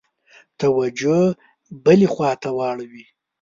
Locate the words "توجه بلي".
0.61-2.07